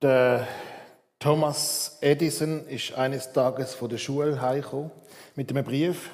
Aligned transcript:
Der 0.00 0.46
Thomas 1.18 1.98
Edison 2.00 2.64
ist 2.68 2.92
eines 2.94 3.32
Tages 3.32 3.74
von 3.74 3.88
der 3.88 3.98
Schule 3.98 4.40
heimgekommen 4.40 4.92
mit 5.34 5.50
einem 5.50 5.64
Brief 5.64 6.10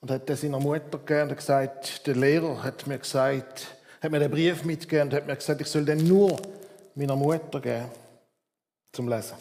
und 0.00 0.10
hat 0.10 0.28
das 0.28 0.40
seiner 0.40 0.58
Mutter 0.58 0.98
gegeben 0.98 1.30
und 1.30 1.36
gesagt, 1.36 2.04
der 2.08 2.16
Lehrer 2.16 2.60
hat 2.64 2.88
mir 2.88 2.98
gesagt, 2.98 3.68
hat 4.00 4.10
mir 4.10 4.18
den 4.18 4.32
Brief 4.32 4.64
mitgegeben 4.64 5.10
und 5.10 5.14
hat 5.14 5.28
mir 5.28 5.36
gesagt, 5.36 5.60
ich 5.60 5.68
soll 5.68 5.84
den 5.84 6.08
nur 6.08 6.42
meiner 6.96 7.14
Mutter 7.14 7.60
geben 7.60 7.88
zum 8.90 9.08
Lesen. 9.08 9.36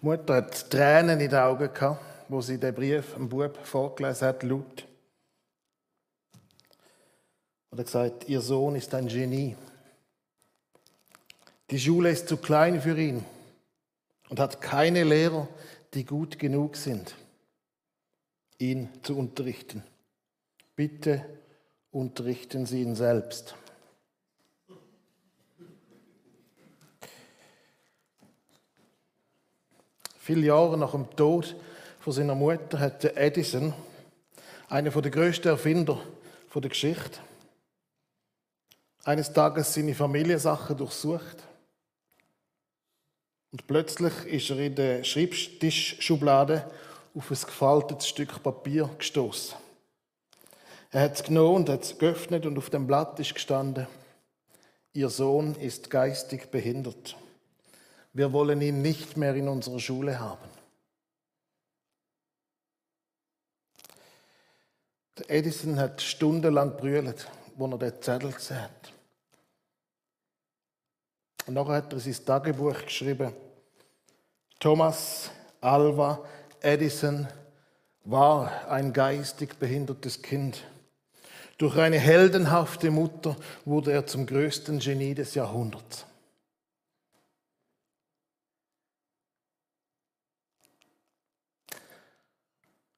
Die 0.00 0.06
Mutter 0.06 0.36
hat 0.36 0.70
Tränen 0.70 1.20
in 1.20 1.28
den 1.28 1.38
Augen 1.38 1.70
gehabt, 1.70 2.02
wo 2.30 2.40
sie 2.40 2.56
den 2.56 2.74
Brief 2.74 3.14
am 3.14 3.28
Bub 3.28 3.58
vorgelesen 3.62 4.28
hat, 4.28 4.42
laut. 4.42 4.86
Und 7.72 7.78
er 7.78 7.84
gesagt, 7.84 8.28
ihr 8.28 8.42
Sohn 8.42 8.76
ist 8.76 8.94
ein 8.94 9.08
Genie. 9.08 9.56
Die 11.70 11.80
Schule 11.80 12.10
ist 12.10 12.28
zu 12.28 12.36
klein 12.36 12.82
für 12.82 13.00
ihn 13.00 13.24
und 14.28 14.38
hat 14.38 14.60
keine 14.60 15.04
Lehrer, 15.04 15.48
die 15.94 16.04
gut 16.04 16.38
genug 16.38 16.76
sind, 16.76 17.14
ihn 18.58 18.90
zu 19.02 19.16
unterrichten. 19.16 19.82
Bitte 20.76 21.24
unterrichten 21.90 22.66
Sie 22.66 22.82
ihn 22.82 22.94
selbst. 22.94 23.54
Viele 30.18 30.46
Jahre 30.46 30.76
nach 30.76 30.90
dem 30.90 31.08
Tod 31.16 31.56
von 32.00 32.12
seiner 32.12 32.34
Mutter 32.34 32.78
hat 32.78 33.02
Edison, 33.16 33.72
einer 34.68 34.90
der 34.90 35.10
größten 35.10 35.50
Erfinder 35.50 35.98
der 36.54 36.68
Geschichte, 36.68 37.18
eines 39.04 39.32
Tages 39.32 39.74
seine 39.74 39.94
Familiensachen 39.94 40.76
durchsucht. 40.76 41.42
Und 43.50 43.66
plötzlich 43.66 44.12
ist 44.26 44.50
er 44.50 44.58
in 44.58 44.74
der 44.74 45.04
Schreibtischschublade 45.04 46.70
auf 47.14 47.30
ein 47.30 47.36
gefaltetes 47.36 48.08
Stück 48.08 48.42
Papier 48.42 48.88
gestoßen. 48.98 49.56
Er 50.90 51.02
hat 51.02 51.14
es 51.14 51.24
genommen 51.24 51.56
und 51.56 51.68
hat 51.68 51.82
es 51.82 51.98
geöffnet 51.98 52.46
und 52.46 52.56
auf 52.58 52.70
dem 52.70 52.86
Blatt 52.86 53.18
ist 53.18 53.34
gestanden, 53.34 53.86
Ihr 54.94 55.08
Sohn 55.08 55.54
ist 55.54 55.88
geistig 55.88 56.50
behindert. 56.50 57.16
Wir 58.12 58.30
wollen 58.34 58.60
ihn 58.60 58.82
nicht 58.82 59.16
mehr 59.16 59.34
in 59.34 59.48
unserer 59.48 59.80
Schule 59.80 60.20
haben. 60.20 60.50
Der 65.16 65.30
Edison 65.30 65.78
hat 65.78 66.02
stundenlang 66.02 66.76
brüllt, 66.76 67.26
wo 67.56 67.66
er 67.66 67.78
den 67.78 68.02
Zettel 68.02 68.32
gesehen 68.32 68.62
hat. 68.62 68.92
Und 71.46 71.54
nachher 71.54 71.74
hat 71.74 71.92
er 71.92 72.00
sein 72.00 72.24
Tagebuch 72.24 72.84
geschrieben. 72.84 73.32
Thomas 74.60 75.30
Alva 75.60 76.24
Edison 76.60 77.26
war 78.04 78.68
ein 78.68 78.92
geistig 78.92 79.58
behindertes 79.58 80.22
Kind. 80.22 80.64
Durch 81.58 81.76
eine 81.76 81.98
heldenhafte 81.98 82.90
Mutter 82.90 83.36
wurde 83.64 83.92
er 83.92 84.06
zum 84.06 84.26
größten 84.26 84.78
Genie 84.78 85.14
des 85.14 85.34
Jahrhunderts. 85.34 86.06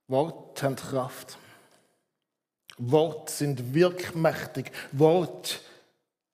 Wort 0.09 0.63
haben 0.63 0.77
Kraft. 0.77 1.39
Wort 2.79 3.31
sind 3.31 3.75
wirkmächtig. 3.75 4.73
Wort 4.93 5.61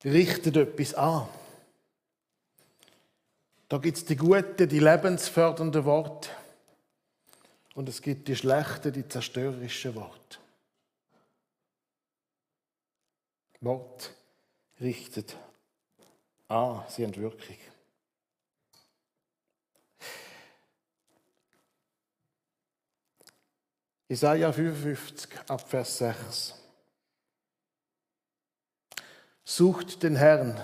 richtet 0.03 0.57
etwas 0.57 0.93
an. 0.95 1.27
Da 3.69 3.77
gibt 3.77 3.97
es 3.97 4.05
die 4.05 4.15
guten, 4.15 4.67
die 4.67 4.79
lebensfördernden 4.79 5.85
Worte. 5.85 6.29
Und 7.73 7.87
es 7.87 8.01
gibt 8.01 8.27
die 8.27 8.35
schlechten, 8.35 8.91
die 8.91 9.07
zerstörerischen 9.07 9.95
Worte. 9.95 10.39
Wort 13.61 14.11
richtet 14.81 15.37
an, 16.47 16.83
sie 16.89 17.05
haben 17.05 17.15
Wirkung. 17.15 17.55
Isaiah 24.11 24.51
55 24.51 25.29
Abvers 25.47 25.97
6. 25.99 26.53
Sucht 29.45 30.03
den 30.03 30.17
Herrn, 30.17 30.59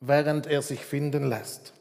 während 0.00 0.48
er 0.48 0.62
sich 0.62 0.80
finden 0.80 1.28
lässt. 1.28 1.74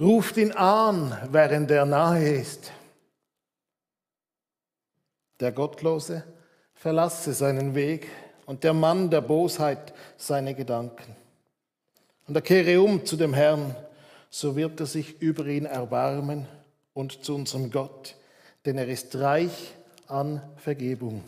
Ruft 0.00 0.38
ihn 0.38 0.52
an, 0.52 1.14
während 1.30 1.70
er 1.70 1.84
nahe 1.84 2.26
ist. 2.26 2.72
Der 5.40 5.52
Gottlose 5.52 6.24
verlasse 6.72 7.34
seinen 7.34 7.74
Weg 7.74 8.08
und 8.46 8.64
der 8.64 8.72
Mann 8.72 9.10
der 9.10 9.20
Bosheit 9.20 9.92
seine 10.16 10.54
Gedanken. 10.54 11.14
Und 12.26 12.34
er 12.34 12.40
kehre 12.40 12.80
um 12.80 13.04
zu 13.04 13.18
dem 13.18 13.34
Herrn, 13.34 13.76
so 14.30 14.56
wird 14.56 14.80
er 14.80 14.86
sich 14.86 15.20
über 15.20 15.44
ihn 15.44 15.66
erbarmen 15.66 16.48
und 16.94 17.22
zu 17.22 17.34
unserem 17.34 17.70
Gott, 17.70 18.16
denn 18.66 18.78
er 18.78 18.88
ist 18.88 19.14
reich 19.16 19.74
an 20.08 20.42
Vergebung. 20.56 21.24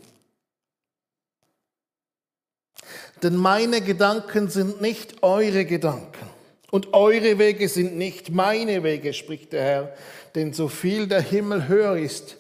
Denn 3.23 3.37
meine 3.37 3.81
Gedanken 3.81 4.49
sind 4.49 4.81
nicht 4.81 5.23
eure 5.23 5.65
Gedanken 5.65 6.27
und 6.71 6.93
eure 6.95 7.39
Wege 7.39 7.69
sind 7.69 7.97
nicht 7.97 8.31
meine 8.31 8.83
Wege, 8.83 9.13
spricht 9.13 9.53
der 9.53 9.63
Herr. 9.63 9.95
Denn 10.35 10.53
so 10.53 10.69
viel 10.69 11.07
der 11.07 11.23
Himmel 11.23 11.69
höher 11.69 11.97
ist 11.97 12.37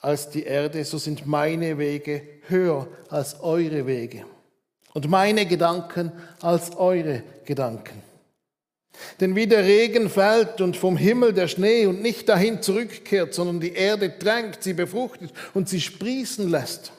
als 0.00 0.30
die 0.30 0.44
Erde, 0.44 0.84
so 0.84 0.98
sind 0.98 1.26
meine 1.26 1.78
Wege 1.78 2.22
höher 2.48 2.88
als 3.08 3.40
eure 3.40 3.86
Wege 3.86 4.24
und 4.92 5.08
meine 5.08 5.46
Gedanken 5.46 6.12
als 6.40 6.76
eure 6.76 7.22
Gedanken. 7.44 8.02
Denn 9.20 9.34
wie 9.34 9.46
der 9.46 9.64
Regen 9.64 10.08
fällt 10.08 10.60
und 10.60 10.76
vom 10.76 10.96
Himmel 10.96 11.32
der 11.32 11.48
Schnee 11.48 11.86
und 11.86 12.02
nicht 12.02 12.28
dahin 12.28 12.62
zurückkehrt, 12.62 13.34
sondern 13.34 13.60
die 13.60 13.72
Erde 13.72 14.18
tränkt, 14.18 14.62
sie 14.62 14.72
befruchtet 14.72 15.32
und 15.52 15.68
sie 15.68 15.80
sprießen 15.80 16.48
lässt, 16.50 16.92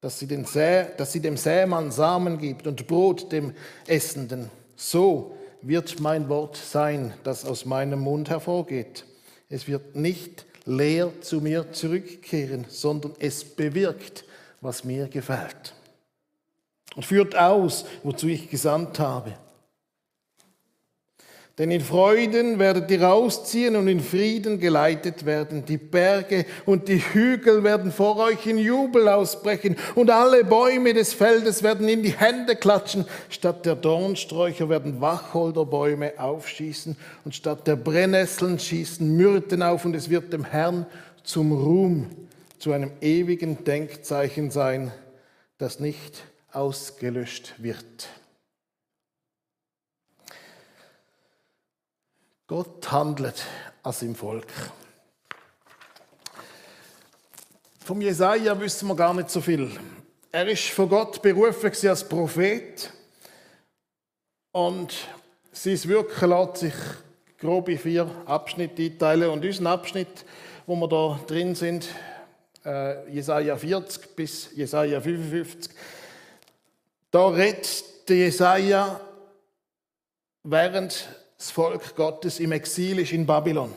dass 0.00 0.18
sie, 0.18 0.26
den 0.26 0.44
Sä 0.44 0.86
dass 0.96 1.12
sie 1.12 1.20
dem 1.20 1.36
Sämann 1.36 1.90
Samen 1.90 2.38
gibt 2.38 2.66
und 2.66 2.86
Brot 2.86 3.32
dem 3.32 3.54
Essenden, 3.86 4.50
so 4.76 5.34
wird 5.62 6.00
mein 6.00 6.28
Wort 6.28 6.56
sein, 6.56 7.14
das 7.24 7.44
aus 7.44 7.64
meinem 7.64 8.00
Mund 8.00 8.28
hervorgeht. 8.28 9.04
Es 9.48 9.66
wird 9.66 9.96
nicht 9.96 10.44
leer 10.66 11.10
zu 11.20 11.40
mir 11.40 11.72
zurückkehren, 11.72 12.66
sondern 12.68 13.14
es 13.18 13.44
bewirkt, 13.44 14.24
was 14.60 14.84
mir 14.84 15.08
gefällt. 15.08 15.74
Und 16.96 17.04
führt 17.04 17.36
aus, 17.36 17.84
wozu 18.02 18.28
ich 18.28 18.50
gesandt 18.50 18.98
habe. 18.98 19.34
Denn 21.56 21.70
in 21.70 21.82
Freuden 21.82 22.58
werdet 22.58 22.90
ihr 22.90 23.08
ausziehen 23.08 23.76
und 23.76 23.86
in 23.86 24.00
Frieden 24.00 24.58
geleitet 24.58 25.24
werden. 25.24 25.64
Die 25.64 25.78
Berge 25.78 26.46
und 26.66 26.88
die 26.88 26.98
Hügel 26.98 27.62
werden 27.62 27.92
vor 27.92 28.16
euch 28.16 28.44
in 28.46 28.58
Jubel 28.58 29.08
ausbrechen 29.08 29.76
und 29.94 30.10
alle 30.10 30.42
Bäume 30.42 30.94
des 30.94 31.12
Feldes 31.14 31.62
werden 31.62 31.88
in 31.88 32.02
die 32.02 32.10
Hände 32.10 32.56
klatschen. 32.56 33.04
Statt 33.28 33.66
der 33.66 33.76
Dornsträucher 33.76 34.68
werden 34.68 35.00
Wacholderbäume 35.00 36.14
aufschießen 36.18 36.96
und 37.24 37.36
statt 37.36 37.68
der 37.68 37.76
Brennnesseln 37.76 38.58
schießen 38.58 39.16
Myrten 39.16 39.62
auf 39.62 39.84
und 39.84 39.94
es 39.94 40.10
wird 40.10 40.32
dem 40.32 40.44
Herrn 40.44 40.86
zum 41.22 41.52
Ruhm, 41.52 42.10
zu 42.58 42.72
einem 42.72 42.90
ewigen 43.00 43.62
Denkzeichen 43.62 44.50
sein, 44.50 44.90
das 45.58 45.78
nicht 45.78 46.24
ausgelöscht 46.52 47.54
wird. 47.58 48.08
Gott 52.46 52.92
handelt 52.92 53.42
als 53.82 54.02
im 54.02 54.14
Volk. 54.14 54.46
Vom 57.82 58.02
Jesaja 58.02 58.60
wissen 58.60 58.86
wir 58.88 58.96
gar 58.96 59.14
nicht 59.14 59.30
so 59.30 59.40
viel. 59.40 59.70
Er 60.30 60.46
ist 60.48 60.68
von 60.68 60.90
Gott 60.90 61.22
berufen 61.22 61.72
als 61.88 62.06
Prophet 62.06 62.90
und 64.52 64.94
sein 65.52 65.82
Wirken 65.84 66.28
lässt 66.28 66.56
sich 66.58 66.74
grob 67.38 67.70
in 67.70 67.78
vier 67.78 68.10
Abschnitte 68.26 68.82
einteilen. 68.82 69.30
Und 69.30 69.42
unser 69.42 69.70
Abschnitt, 69.70 70.26
wo 70.66 70.76
wir 70.76 70.88
da 70.88 71.18
drin 71.26 71.54
sind, 71.54 71.88
äh, 72.66 73.10
Jesaja 73.10 73.56
40 73.56 74.16
bis 74.16 74.54
Jesaja 74.54 75.00
55, 75.00 75.72
da 77.10 77.28
redet 77.28 77.84
Jesaja 78.06 79.00
während 80.42 81.08
das 81.36 81.50
Volk 81.50 81.94
Gottes 81.96 82.40
im 82.40 82.52
Exil 82.52 83.00
ist 83.00 83.12
in 83.12 83.26
Babylon. 83.26 83.72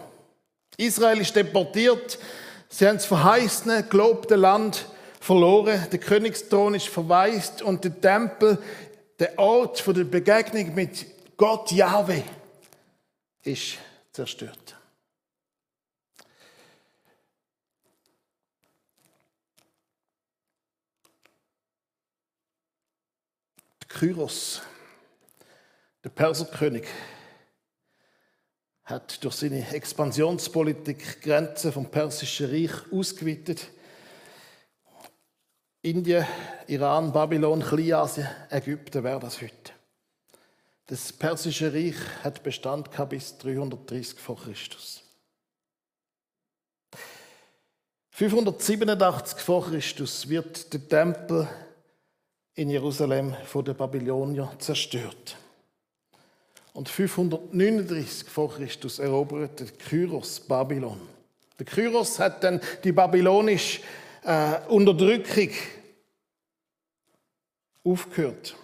Israel 0.77 1.19
ist 1.19 1.35
deportiert. 1.35 2.19
Sie 2.69 2.87
haben 2.87 2.97
das 2.97 3.05
verheißene, 3.05 3.83
gelobte 3.83 4.35
Land 4.35 4.85
verloren, 5.19 5.87
der 5.91 5.99
Königsthron 5.99 6.75
ist 6.75 6.87
verwaist 6.87 7.61
und 7.61 7.83
der 7.83 7.99
Tempel, 7.99 8.61
der 9.19 9.37
Ort 9.39 9.85
der 9.87 10.03
Begegnung 10.03 10.75
mit 10.75 11.05
Gott 11.35 11.71
Yahweh, 11.71 12.23
ist 13.43 13.77
zerstört. 14.11 14.75
Kyros, 23.87 24.61
der 26.03 26.09
Perserkönig, 26.09 26.85
hat 28.87 29.21
durch 29.21 29.35
seine 29.35 29.67
Expansionspolitik 29.73 31.21
Grenzen 31.21 31.73
vom 31.73 31.91
Persischen 31.91 32.49
Reich 32.49 32.71
ausgeweitet. 32.89 33.67
Indien, 35.81 36.25
Iran, 36.67 37.11
Babylon, 37.11 37.61
Kleinasien, 37.61 38.27
Ägypten 38.49 39.03
wäre 39.03 39.19
das 39.19 39.41
heute. 39.41 39.73
Das 40.85 41.11
Persische 41.11 41.73
Reich 41.73 41.97
hat 42.23 42.43
Bestand 42.43 42.89
bis 43.09 43.37
330 43.37 44.19
vor 44.19 44.37
Christus. 44.41 45.03
587 48.11 49.39
vor 49.39 49.65
Christus 49.65 50.29
wird 50.29 50.71
der 50.71 50.87
Tempel 50.87 51.47
in 52.55 52.69
Jerusalem 52.69 53.35
von 53.45 53.65
den 53.65 53.75
Babyloniern 53.75 54.57
zerstört. 54.59 55.35
Und 56.77 56.89
539 56.89 58.29
vor 58.29 58.53
Christus 58.53 58.99
eroberte 58.99 59.65
Kyros 59.65 60.39
Babylon. 60.39 61.01
Der 61.57 61.65
Kyros 61.65 62.19
hat 62.19 62.43
dann 62.43 62.61
die 62.83 62.91
babylonische 62.91 63.81
äh, 64.23 64.59
Unterdrückung 64.67 65.49
aufgehört. 67.83 68.55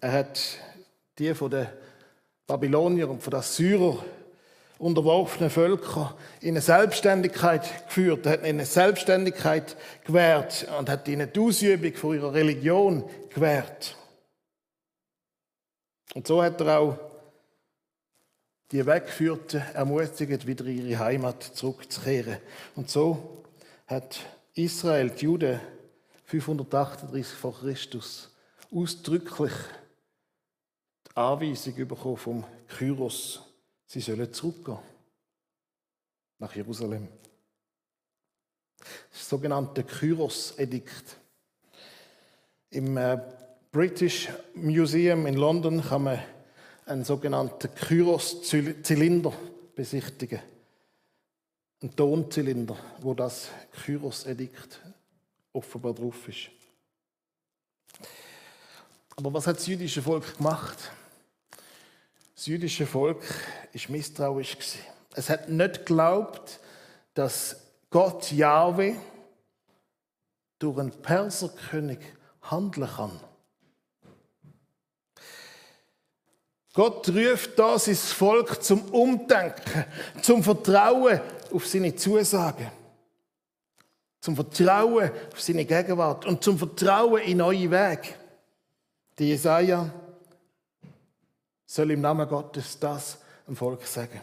Er 0.00 0.12
hat 0.12 0.40
die 1.18 1.34
von 1.34 1.50
den 1.50 1.66
Babyloniern 2.46 3.10
und 3.10 3.22
von 3.22 3.32
den 3.32 3.42
Syrern 3.42 3.98
unterworfenen 4.78 5.50
Völker 5.50 6.16
in 6.40 6.52
eine 6.52 6.62
Selbstständigkeit 6.62 7.88
geführt, 7.88 8.26
hat 8.26 8.40
ihnen 8.40 8.60
eine 8.60 8.64
Selbstständigkeit 8.64 9.76
gewährt 10.06 10.66
und 10.78 10.88
hat 10.88 11.06
ihnen 11.08 11.30
die 11.30 11.40
Ausübung 11.40 11.92
von 11.92 12.14
ihrer 12.14 12.32
Religion 12.32 13.04
gewährt. 13.28 13.98
Und 16.14 16.26
so 16.26 16.42
hat 16.42 16.60
er 16.60 16.78
auch 16.78 16.98
die 18.70 18.86
Weggeführten 18.86 19.60
ermutigt, 19.74 20.46
wieder 20.46 20.64
in 20.66 20.88
ihre 20.88 21.04
Heimat 21.04 21.42
zurückzukehren. 21.42 22.38
Und 22.76 22.88
so 22.88 23.44
hat 23.86 24.20
Israel, 24.54 25.10
die 25.10 25.24
Juden, 25.24 25.60
538 26.26 27.26
vor 27.36 27.54
Christus 27.58 28.30
ausdrücklich 28.72 29.52
die 31.06 31.16
Anweisung 31.16 31.86
bekommen 31.86 32.16
vom 32.16 32.44
Kyros, 32.66 33.40
sie 33.86 34.00
sollen 34.00 34.32
zurückgehen 34.32 34.78
nach 36.38 36.54
Jerusalem. 36.54 37.08
Das 39.10 39.28
sogenannte 39.28 39.84
Kyros-Edikt. 39.84 41.16
Im 42.70 42.96
äh, 42.96 43.18
British 43.74 44.28
Museum 44.54 45.26
in 45.26 45.34
London 45.34 45.82
kann 45.82 46.04
man 46.04 46.22
einen 46.86 47.04
sogenannten 47.04 47.74
Kyros-Zylinder 47.74 49.32
besichtigen. 49.74 50.38
Ein 51.82 51.96
Tonzylinder, 51.96 52.76
wo 53.00 53.14
das 53.14 53.48
Kyros-Edikt 53.84 54.80
offenbar 55.52 55.92
drauf 55.92 56.28
ist. 56.28 56.50
Aber 59.16 59.34
was 59.34 59.48
hat 59.48 59.56
das 59.56 59.66
jüdische 59.66 60.02
Volk 60.02 60.36
gemacht? 60.36 60.78
Das 62.36 62.46
jüdische 62.46 62.86
Volk 62.86 63.24
ist 63.72 63.90
misstrauisch 63.90 64.56
Es 65.16 65.28
hat 65.28 65.48
nicht 65.48 65.80
geglaubt, 65.80 66.60
dass 67.14 67.56
Gott 67.90 68.30
Jahwe 68.30 68.94
durch 70.60 70.78
einen 70.78 70.92
Perserkönig 70.92 71.98
handeln 72.40 72.88
kann. 72.88 73.20
Gott 76.74 77.08
ruft 77.08 77.56
da 77.56 77.78
sein 77.78 77.94
Volk 77.94 78.62
zum 78.62 78.82
Umdenken, 78.90 79.84
zum 80.20 80.42
Vertrauen 80.42 81.20
auf 81.52 81.66
seine 81.68 81.94
Zusagen, 81.94 82.68
zum 84.20 84.34
Vertrauen 84.34 85.10
auf 85.32 85.40
seine 85.40 85.64
Gegenwart 85.64 86.26
und 86.26 86.42
zum 86.42 86.58
Vertrauen 86.58 87.22
in 87.22 87.38
neue 87.38 87.70
Wege. 87.70 88.08
Die 89.16 89.28
Jesaja 89.28 89.88
soll 91.64 91.92
im 91.92 92.00
Namen 92.00 92.28
Gottes 92.28 92.76
das 92.80 93.18
dem 93.46 93.54
Volk 93.54 93.86
sagen. 93.86 94.20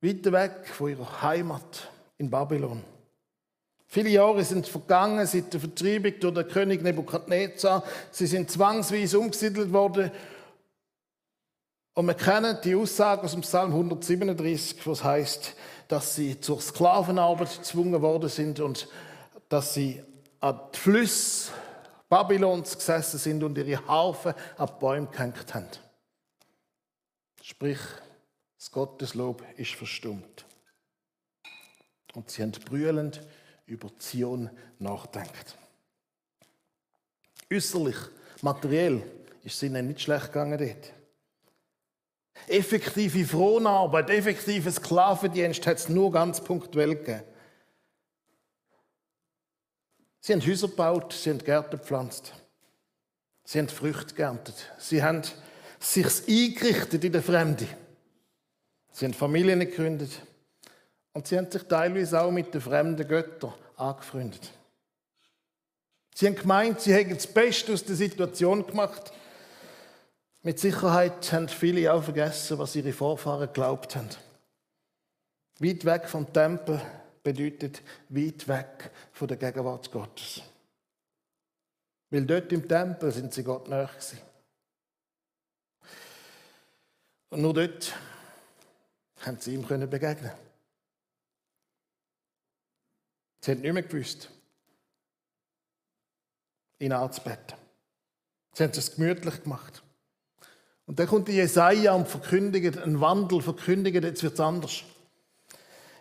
Weiter 0.00 0.30
weg 0.30 0.68
von 0.68 0.90
ihrer 0.90 1.22
Heimat 1.22 1.90
in 2.16 2.30
Babylon 2.30 2.84
Viele 3.90 4.10
Jahre 4.10 4.44
sind 4.44 4.68
vergangen 4.68 5.26
seit 5.26 5.50
der 5.54 5.60
Vertreibung 5.60 6.12
durch 6.20 6.34
den 6.34 6.48
König 6.48 6.82
Nebukadnezar. 6.82 7.82
Sie 8.10 8.26
sind 8.26 8.50
zwangsweise 8.50 9.18
umgesiedelt 9.18 9.72
worden. 9.72 10.10
Und 11.94 12.06
wir 12.06 12.14
kennen 12.14 12.58
die 12.62 12.74
Aussage 12.74 13.22
aus 13.22 13.32
dem 13.32 13.40
Psalm 13.40 13.70
137, 13.70 14.86
was 14.86 15.02
heißt, 15.02 15.54
dass 15.88 16.14
sie 16.14 16.38
zur 16.38 16.60
Sklavenarbeit 16.60 17.56
gezwungen 17.56 18.02
worden 18.02 18.28
sind 18.28 18.60
und 18.60 18.88
dass 19.48 19.72
sie 19.72 20.02
an 20.40 20.60
die 20.74 20.78
Flüsse 20.78 21.50
Babylons 22.10 22.76
gesessen 22.76 23.18
sind 23.18 23.42
und 23.42 23.56
ihre 23.56 23.86
Harfe 23.86 24.34
an 24.58 24.68
die 24.68 24.80
Bäume 24.80 25.06
gehängt 25.06 25.54
haben. 25.54 25.66
Sprich, 27.42 27.80
das 28.58 28.70
Gotteslob 28.70 29.42
ist 29.56 29.74
verstummt. 29.74 30.44
Und 32.12 32.30
sie 32.30 32.42
haben 32.42 32.52
brüllend 32.52 33.22
über 33.68 33.90
Zion 33.98 34.50
nachdenkt. 34.78 35.56
Äußerlich, 37.52 37.96
materiell 38.42 39.02
ist 39.44 39.56
es 39.56 39.62
ihnen 39.62 39.88
nicht 39.88 40.00
schlecht 40.00 40.26
gegangen 40.26 40.58
dort. 40.58 40.92
Effektive 42.46 43.24
Fronarbeit, 43.24 44.10
effektiven 44.10 44.72
Sklavendienst 44.72 45.66
hat 45.66 45.78
es 45.78 45.88
nur 45.88 46.12
ganz 46.12 46.42
punktuell 46.42 46.94
gegeben. 46.94 47.22
Sie 50.20 50.32
haben 50.32 50.46
Häuser 50.46 50.68
gebaut, 50.68 51.12
sie 51.12 51.30
haben 51.30 51.38
Gärten 51.38 51.78
gepflanzt, 51.78 52.34
sie 53.44 53.58
haben 53.58 53.68
Früchte 53.68 54.14
geerntet, 54.14 54.70
sie 54.78 55.02
haben 55.02 55.22
sich 55.80 56.06
eingerichtet 56.28 57.04
in 57.04 57.12
der 57.12 57.22
Fremde. 57.22 57.66
Sie 58.92 59.04
haben 59.04 59.14
Familien 59.14 59.60
gegründet, 59.60 60.10
und 61.18 61.26
sie 61.26 61.36
haben 61.36 61.50
sich 61.50 61.64
teilweise 61.64 62.20
auch 62.20 62.30
mit 62.30 62.54
den 62.54 62.60
fremden 62.60 63.08
Göttern 63.08 63.52
angefreundet. 63.74 64.52
Sie 66.14 66.28
haben 66.28 66.36
gemeint, 66.36 66.80
sie 66.80 66.94
hätten 66.94 67.16
das 67.16 67.26
Beste 67.26 67.72
aus 67.72 67.82
der 67.82 67.96
Situation 67.96 68.64
gemacht. 68.64 69.12
Mit 70.42 70.60
Sicherheit 70.60 71.32
haben 71.32 71.48
viele 71.48 71.92
auch 71.92 72.04
vergessen, 72.04 72.56
was 72.60 72.76
ihre 72.76 72.92
Vorfahren 72.92 73.48
geglaubt 73.48 73.96
haben. 73.96 74.10
Weit 75.58 75.84
weg 75.84 76.08
vom 76.08 76.32
Tempel 76.32 76.80
bedeutet 77.24 77.82
weit 78.10 78.46
weg 78.46 78.92
von 79.10 79.26
der 79.26 79.38
Gegenwart 79.38 79.90
Gottes. 79.90 80.42
Weil 82.10 82.26
dort 82.26 82.52
im 82.52 82.68
Tempel 82.68 83.10
sind 83.10 83.34
sie 83.34 83.42
Gott 83.42 83.66
näher 83.68 83.90
gewesen. 83.92 84.20
Und 87.30 87.42
nur 87.42 87.54
dort 87.54 87.92
haben 89.26 89.40
sie 89.40 89.54
ihm 89.54 89.66
begegnen 89.66 90.30
Sie 93.40 93.52
haben 93.52 93.60
nicht 93.60 93.72
mehr 93.72 93.82
gewusst, 93.82 94.30
ihn 96.78 96.92
anzubeten. 96.92 97.56
Sie 98.52 98.64
haben 98.64 98.72
es 98.72 98.94
gemütlich 98.94 99.42
gemacht. 99.42 99.82
Und 100.86 100.98
dann 100.98 101.06
kommt 101.06 101.28
Jesaja 101.28 101.92
und 101.92 102.08
verkündigt 102.08 102.78
einen 102.78 103.00
Wandel, 103.00 103.42
verkündigt, 103.42 104.02
jetzt 104.02 104.22
wird 104.22 104.34
es 104.34 104.40
anders. 104.40 104.82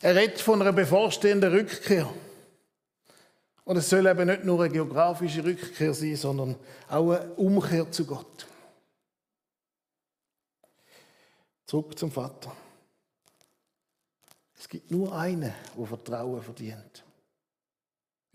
Er 0.01 0.15
redet 0.15 0.39
von 0.39 0.62
einer 0.62 0.74
bevorstehenden 0.74 1.51
Rückkehr. 1.51 2.12
Und 3.65 3.77
es 3.77 3.89
soll 3.89 4.08
eben 4.08 4.27
nicht 4.27 4.46
nur 4.46 4.63
eine 4.63 4.74
geografische 4.74 5.44
Rückkehr 5.44 5.94
sein, 5.94 6.15
sondern 6.15 6.56
auch 6.88 7.12
eine 7.12 7.34
Umkehr 7.34 7.91
zu 7.91 8.06
Gott. 8.06 8.48
Zurück 11.65 12.00
zum 12.00 12.10
Vater. 12.10 12.56
Es 14.58 14.70
gibt 14.70 14.89
nur 14.89 15.13
einen, 15.13 15.53
der 15.77 15.86
Vertrauen 15.86 16.41
verdient 16.41 17.03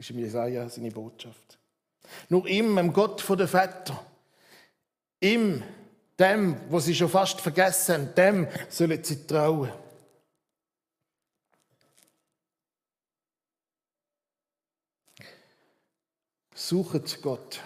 ist 0.02 0.10
im 0.10 0.18
Jesaja 0.18 0.68
seine 0.68 0.90
Botschaft. 0.90 1.58
Nur 2.28 2.46
ihm, 2.48 2.74
dem 2.74 2.92
Gott 2.92 3.20
von 3.20 3.38
den 3.38 3.46
Vätern, 3.46 3.98
ihm, 5.20 5.62
dem, 6.18 6.60
wo 6.70 6.80
sie 6.80 6.94
schon 6.94 7.08
fast 7.08 7.40
vergessen 7.40 7.94
haben, 7.94 8.14
dem 8.16 8.48
sollen 8.68 9.02
sie 9.04 9.24
trauen. 9.26 9.70
Suchet 16.52 17.22
Gott. 17.22 17.60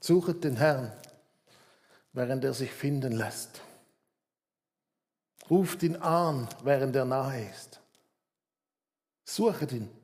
Suchet 0.00 0.44
den 0.44 0.56
Herrn, 0.56 0.92
während 2.12 2.44
er 2.44 2.52
sich 2.52 2.70
finden 2.70 3.12
lässt. 3.12 3.62
Ruft 5.48 5.82
ihn 5.82 5.96
an, 5.96 6.46
während 6.62 6.94
er 6.94 7.06
nahe 7.06 7.48
ist. 7.48 7.80
Suchet 9.24 9.72
ihn. 9.72 10.03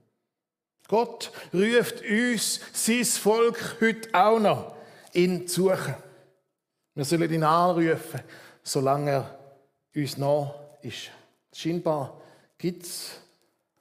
Gott 0.91 1.31
ruft 1.55 2.03
uns, 2.03 2.59
sein 2.73 3.05
Volk, 3.05 3.77
heute 3.81 4.13
auch 4.13 4.41
noch, 4.41 4.75
ihn 5.13 5.47
zu 5.47 5.69
suchen. 5.69 5.95
Wir 6.97 7.05
sollen 7.05 7.33
ihn 7.33 7.45
anrufen, 7.45 8.21
solange 8.65 9.11
er 9.13 9.39
uns 9.95 10.19
nah 10.19 10.53
ist. 10.83 11.13
Scheinbar 11.53 12.21
gibt 12.59 12.83
es 12.83 13.21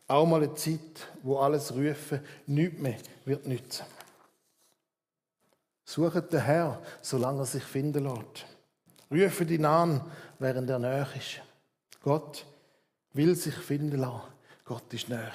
auch 0.08 0.28
mal 0.28 0.44
eine 0.44 0.54
Zeit, 0.54 1.08
wo 1.24 1.40
alles 1.40 1.74
Rufen 1.74 2.20
nichts 2.46 2.80
mehr 2.80 2.98
wird 3.26 3.48
nützen. 3.48 3.88
Sucht 5.86 6.32
den 6.32 6.42
Herr, 6.42 6.80
solange 7.02 7.42
er 7.42 7.46
sich 7.46 7.64
finden 7.64 8.04
lässt. 8.04 8.46
Rufen 9.10 9.50
ihn 9.50 9.66
an, 9.66 10.12
während 10.38 10.70
er 10.70 10.78
näher 10.78 11.08
ist. 11.18 11.42
Gott 12.04 12.46
will 13.14 13.34
sich 13.36 13.56
finden 13.56 13.98
lassen. 13.98 14.28
Gott 14.64 14.94
ist 14.94 15.10
näher. 15.10 15.34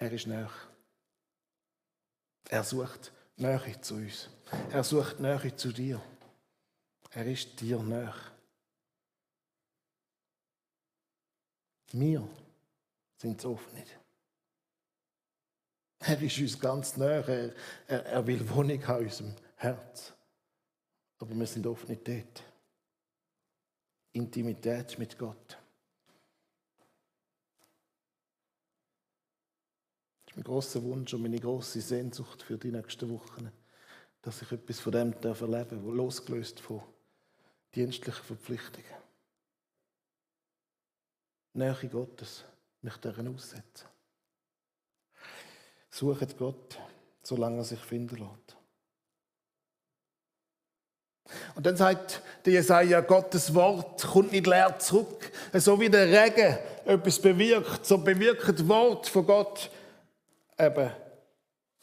Er 0.00 0.10
ist 0.12 0.26
näher. 0.26 0.50
Er 2.48 2.64
sucht 2.64 3.12
Nähe 3.36 3.80
zu 3.82 3.96
uns. 3.96 4.30
Er 4.72 4.82
sucht 4.82 5.20
Nähe 5.20 5.54
zu 5.54 5.72
dir. 5.72 6.00
Er 7.10 7.26
ist 7.26 7.60
dir 7.60 7.78
näher. 7.82 8.14
Wir 11.92 12.26
sind 13.18 13.38
es 13.38 13.44
oft 13.44 13.70
nicht. 13.74 13.98
Er 15.98 16.22
ist 16.22 16.38
uns 16.38 16.58
ganz 16.58 16.96
näher. 16.96 17.28
Er, 17.28 17.54
er, 17.86 18.06
er 18.06 18.26
will 18.26 18.48
Wohnung 18.48 18.86
haben 18.86 19.00
in 19.00 19.06
unserem 19.06 19.36
Herz. 19.56 20.14
Aber 21.18 21.38
wir 21.38 21.46
sind 21.46 21.66
oft 21.66 21.86
nicht 21.90 22.08
dort. 22.08 22.42
Intimität 24.12 24.98
mit 24.98 25.18
Gott. 25.18 25.58
Grosser 30.50 30.82
Wunsch 30.82 31.14
und 31.14 31.22
meine 31.22 31.38
grosse 31.38 31.80
Sehnsucht 31.80 32.42
für 32.42 32.58
die 32.58 32.72
nächsten 32.72 33.08
Wochen, 33.08 33.52
dass 34.20 34.42
ich 34.42 34.50
etwas 34.50 34.80
von 34.80 34.90
dem 34.90 35.12
erleben 35.12 35.20
darf, 35.20 35.40
losgelöst 35.40 36.58
von 36.58 36.82
dienstlichen 37.72 38.24
Verpflichtungen. 38.24 38.90
Nähe 41.52 41.88
Gottes, 41.88 42.42
mich 42.82 42.96
darin 42.96 43.32
aussetzen. 43.32 43.86
Sucht 45.88 46.36
Gott, 46.36 46.80
solange 47.22 47.58
er 47.58 47.64
sich 47.64 47.78
finden 47.78 48.16
lässt. 48.16 48.56
Und 51.54 51.64
dann 51.64 51.76
sagt 51.76 52.22
der 52.44 52.54
Jesaja, 52.54 53.02
Gottes 53.02 53.54
Wort 53.54 54.02
kommt 54.02 54.32
nicht 54.32 54.48
leer 54.48 54.76
zurück. 54.80 55.30
So 55.54 55.78
wie 55.78 55.88
der 55.88 56.08
Regen 56.08 56.58
etwas 56.86 57.20
bewirkt, 57.20 57.86
so 57.86 57.98
bewirkt 57.98 58.48
das 58.48 58.66
Wort 58.66 59.06
von 59.06 59.24
Gott 59.24 59.70
eben 60.60 60.90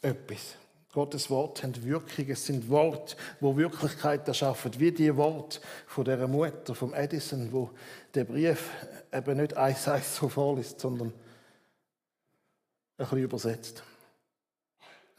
etwas. 0.00 0.56
Gottes 0.92 1.28
Wort 1.28 1.62
hat 1.62 1.84
Wirkung. 1.84 2.28
Es 2.28 2.46
sind 2.46 2.68
Worte, 2.68 3.16
wo 3.40 3.56
Wirklichkeit 3.56 4.26
erschaffen. 4.26 4.72
Wie 4.78 4.90
die 4.90 5.14
Worte 5.16 5.60
von 5.86 6.04
der 6.04 6.26
Mutter, 6.26 6.74
vom 6.74 6.94
Edison, 6.94 7.52
wo 7.52 7.70
der 8.14 8.24
Brief 8.24 8.70
eben 9.12 9.36
nicht 9.36 9.56
eins 9.56 9.86
eins 9.86 10.16
so 10.16 10.28
vorliest, 10.28 10.80
sondern 10.80 11.08
ein 11.08 11.14
bisschen 12.96 13.18
übersetzt. 13.18 13.82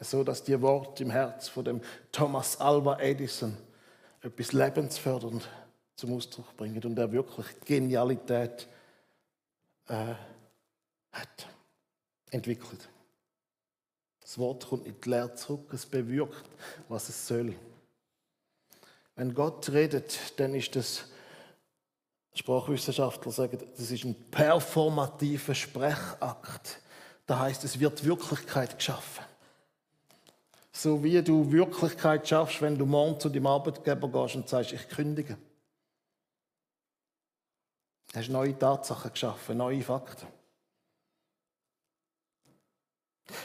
So 0.00 0.24
dass 0.24 0.42
die 0.42 0.60
Worte 0.60 1.04
im 1.04 1.10
Herz 1.10 1.48
von 1.48 1.64
dem 1.64 1.80
Thomas 2.10 2.58
Alva 2.60 2.98
Edison 2.98 3.56
etwas 4.22 4.52
lebensfördernd 4.52 5.48
zum 5.94 6.14
Ausdruck 6.14 6.56
bringen 6.56 6.82
und 6.82 6.98
er 6.98 7.12
wirklich 7.12 7.46
Genialität 7.64 8.66
äh, 9.88 10.14
hat 11.12 11.46
entwickelt. 12.30 12.88
Das 14.30 14.38
Wort 14.38 14.68
kommt 14.68 14.86
nicht 14.86 15.04
leer 15.06 15.34
zurück, 15.34 15.72
es 15.72 15.84
bewirkt, 15.84 16.48
was 16.88 17.08
es 17.08 17.26
soll. 17.26 17.52
Wenn 19.16 19.34
Gott 19.34 19.68
redet, 19.70 20.16
dann 20.36 20.54
ist 20.54 20.76
das, 20.76 21.06
Sprachwissenschaftler 22.34 23.32
sagen, 23.32 23.58
das 23.76 23.90
ist 23.90 24.04
ein 24.04 24.14
performativer 24.30 25.52
Sprechakt. 25.52 26.80
Das 27.26 27.38
heißt, 27.40 27.64
es 27.64 27.80
wird 27.80 28.04
Wirklichkeit 28.04 28.78
geschaffen. 28.78 29.24
So 30.70 31.02
wie 31.02 31.20
du 31.24 31.50
Wirklichkeit 31.50 32.28
schaffst, 32.28 32.62
wenn 32.62 32.78
du 32.78 32.86
morgen 32.86 33.18
zu 33.18 33.30
deinem 33.30 33.48
Arbeitgeber 33.48 34.06
gehst 34.06 34.36
und 34.36 34.48
sagst, 34.48 34.72
ich 34.72 34.88
kündige. 34.90 35.38
Du 38.12 38.20
hast 38.20 38.28
neue 38.28 38.56
Tatsachen 38.56 39.10
geschaffen, 39.10 39.56
neue 39.56 39.82
Fakten. 39.82 40.28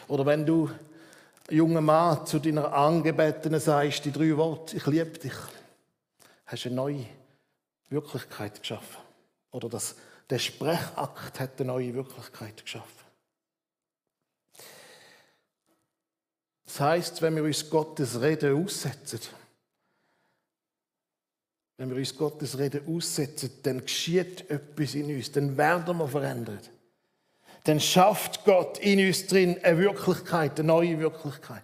Oder 0.08 0.26
wenn 0.26 0.46
du, 0.46 0.70
junger 1.50 1.82
Mann, 1.82 2.26
zu 2.26 2.40
deiner 2.40 2.74
Angebetenen 2.74 3.60
sagst, 3.60 4.06
die 4.06 4.12
drei 4.12 4.36
Worte, 4.38 4.78
ich 4.78 4.86
liebe 4.86 5.18
dich, 5.20 5.34
hast 6.46 6.66
du 6.66 6.70
eine 6.70 6.76
neue 6.76 7.06
Wirklichkeit 7.90 8.60
geschaffen. 8.60 9.02
Oder 9.52 9.70
das, 9.70 9.96
der 10.30 10.40
Sprechakt 10.40 11.40
hat 11.40 11.60
eine 11.60 11.68
neue 11.68 11.94
Wirklichkeit 11.94 12.64
geschaffen. 12.64 13.06
Das 16.66 16.80
heißt, 16.80 17.22
wenn 17.22 17.36
wir 17.36 17.44
uns 17.44 17.70
Gottes 17.70 18.20
Reden 18.20 18.64
aussetzen, 18.64 19.20
wenn 21.78 21.90
wir 21.90 21.98
uns 21.98 22.16
Gottes 22.18 22.58
Reden 22.58 22.88
aussetzen, 22.88 23.52
dann 23.64 23.82
geschieht 23.82 24.50
etwas 24.50 24.96
in 24.96 25.16
uns, 25.16 25.32
dann 25.32 25.56
werden 25.58 25.98
wir 25.98 26.08
verändert 26.08 26.72
dann 27.66 27.80
schafft 27.80 28.46
Gott 28.46 28.78
in 28.78 29.00
uns 29.00 29.26
drin 29.26 29.60
eine 29.64 29.80
Wirklichkeit, 29.80 30.60
eine 30.60 30.68
neue 30.68 31.00
Wirklichkeit. 31.00 31.64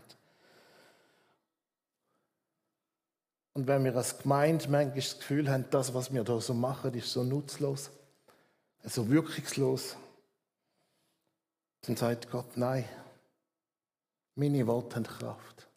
Und 3.54 3.68
wenn 3.68 3.84
wir 3.84 3.96
als 3.96 4.18
Gemeinde 4.18 4.68
manchmal 4.68 4.96
das 4.96 5.20
Gefühl 5.20 5.50
haben, 5.50 5.66
das, 5.70 5.94
was 5.94 6.12
wir 6.12 6.24
da 6.24 6.42
so 6.42 6.56
machen, 6.56 6.94
ist 6.96 7.12
so 7.12 7.24
nutzlos, 7.24 7.92
so 8.84 9.08
wirkungslos, 9.10 9.96
dann 11.82 11.96
sagt 11.96 12.32
Gott, 12.32 12.58
nein, 12.58 12.90
meine 14.34 14.66
Worte 14.66 14.96
haben 14.96 15.04
Kraft. 15.04 15.68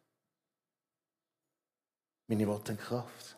Meine 2.28 2.46
Worte 2.48 2.72
haben 2.72 2.78
Kraft. 2.78 3.36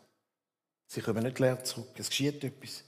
Sie 0.87 1.01
kommen 1.01 1.25
nicht 1.25 1.41
leer 1.41 1.65
zurück. 1.65 1.89
Es 1.99 2.11
geschieht 2.11 2.45
etwas. 2.45 2.85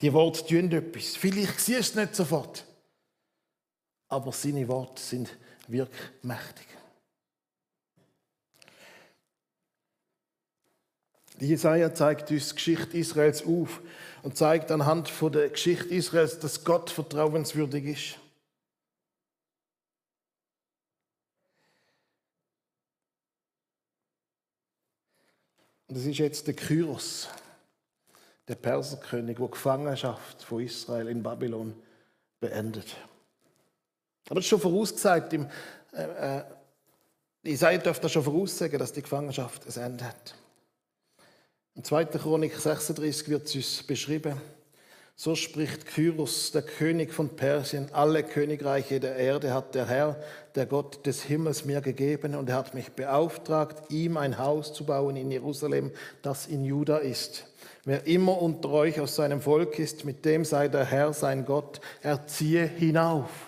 Die 0.00 0.12
Worte 0.12 0.46
tun 0.46 0.72
etwas. 0.72 1.16
Vielleicht 1.16 1.60
siehst 1.60 1.96
du 1.96 2.00
es 2.00 2.06
nicht 2.06 2.14
sofort 2.14 2.64
aber 4.08 4.32
seine 4.32 4.66
Worte 4.68 5.00
sind 5.00 5.36
wirkmächtig. 5.66 6.66
Die 11.40 11.46
Jesaja 11.46 11.94
zeigt 11.94 12.30
uns 12.30 12.48
die 12.48 12.54
Geschichte 12.56 12.98
Israels 12.98 13.46
auf 13.46 13.80
und 14.22 14.36
zeigt 14.36 14.72
anhand 14.72 15.08
von 15.08 15.30
der 15.30 15.48
Geschichte 15.50 15.94
Israels, 15.94 16.40
dass 16.40 16.64
Gott 16.64 16.90
vertrauenswürdig 16.90 17.84
ist. 17.84 18.18
Und 25.86 25.96
es 25.96 26.04
ist 26.04 26.18
jetzt 26.18 26.46
der 26.46 26.54
Kyros, 26.54 27.28
der 28.48 28.56
Perserkönig, 28.56 29.38
der 29.38 29.48
Gefangenschaft 29.48 30.42
von 30.42 30.62
Israel 30.62 31.08
in 31.08 31.22
Babylon 31.22 31.74
beendet. 32.40 32.96
Aber 34.28 34.36
das 34.36 34.44
ist 34.44 34.50
schon 34.50 34.60
vorausgesagt. 34.60 35.32
Im, 35.32 35.46
äh, 35.92 36.38
äh, 36.38 36.42
Isaiah 37.44 37.78
dürfte 37.78 38.08
schon 38.08 38.24
voraussagen, 38.24 38.78
dass 38.78 38.92
die 38.92 39.02
Gefangenschaft 39.02 39.62
ein 39.66 39.82
Ende 39.82 40.04
hat. 40.04 40.34
Im 41.74 41.84
2. 41.84 42.06
Chronik 42.06 42.56
36 42.56 43.28
wird 43.28 43.46
es 43.46 43.54
uns 43.54 43.82
beschrieben. 43.84 44.40
So 45.20 45.34
spricht 45.34 45.86
Kyros, 45.86 46.52
der 46.52 46.62
König 46.62 47.12
von 47.12 47.30
Persien, 47.30 47.88
alle 47.92 48.22
Königreiche 48.22 49.00
der 49.00 49.16
Erde 49.16 49.52
hat 49.52 49.74
der 49.74 49.86
Herr, 49.86 50.16
der 50.54 50.66
Gott 50.66 51.04
des 51.06 51.22
Himmels, 51.24 51.64
mir 51.64 51.80
gegeben 51.80 52.36
und 52.36 52.48
er 52.48 52.54
hat 52.54 52.74
mich 52.74 52.92
beauftragt, 52.92 53.90
ihm 53.90 54.16
ein 54.16 54.38
Haus 54.38 54.72
zu 54.72 54.86
bauen 54.86 55.16
in 55.16 55.32
Jerusalem, 55.32 55.90
das 56.22 56.46
in 56.46 56.64
Juda 56.64 56.98
ist. 56.98 57.46
Wer 57.84 58.06
immer 58.06 58.40
unter 58.40 58.70
euch 58.70 59.00
aus 59.00 59.16
seinem 59.16 59.40
Volk 59.40 59.80
ist, 59.80 60.04
mit 60.04 60.24
dem 60.24 60.44
sei 60.44 60.68
der 60.68 60.84
Herr 60.84 61.12
sein 61.12 61.44
Gott, 61.44 61.80
er 62.00 62.28
ziehe 62.28 62.64
hinauf. 62.64 63.47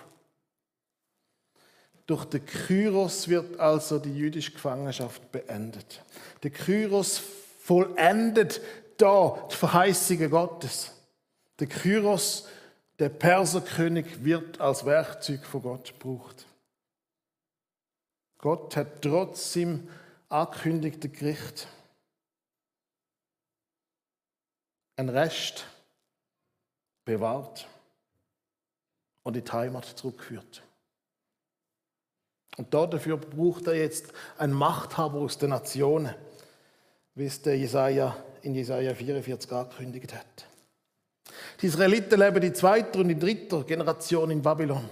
Durch 2.11 2.25
den 2.25 2.45
Kyros 2.45 3.29
wird 3.29 3.57
also 3.57 3.97
die 3.97 4.13
jüdische 4.13 4.51
Gefangenschaft 4.51 5.31
beendet. 5.31 6.03
Der 6.43 6.51
Kyros 6.51 7.21
vollendet 7.61 8.59
da 8.97 9.47
die 9.49 9.55
Verheißungen 9.55 10.29
Gottes. 10.29 10.91
Der 11.57 11.67
Kyros, 11.67 12.49
Der 12.99 13.07
Perserkönig 13.07 14.25
wird 14.25 14.59
als 14.59 14.85
Werkzeug 14.85 15.45
von 15.45 15.61
Gott 15.61 15.93
gebraucht. 15.97 16.45
Gott 18.39 18.75
hat 18.75 19.01
trotz 19.01 19.53
seinem 19.53 19.87
angekündigten 20.27 21.13
Gericht 21.13 21.65
einen 24.97 25.07
Rest 25.07 25.65
bewahrt 27.05 27.69
und 29.23 29.37
in 29.37 29.45
die 29.45 29.51
Heimat 29.53 29.85
zurückgeführt. 29.85 30.61
Und 32.61 32.71
dafür 32.71 33.17
braucht 33.17 33.65
er 33.65 33.73
jetzt 33.73 34.13
einen 34.37 34.53
Machthaber 34.53 35.17
aus 35.17 35.35
den 35.35 35.49
Nationen, 35.49 36.13
wie 37.15 37.25
es 37.25 37.41
der 37.41 37.57
Jesaja 37.57 38.15
in 38.43 38.53
Jesaja 38.53 38.93
44 38.93 39.51
angekündigt 39.51 40.13
hat. 40.13 40.45
Die 41.59 41.65
Israeliten 41.65 42.19
leben 42.19 42.39
die 42.39 42.53
zweite 42.53 42.99
und 42.99 43.07
die 43.07 43.17
dritte 43.17 43.63
Generation 43.63 44.29
in 44.29 44.43
Babylon. 44.43 44.87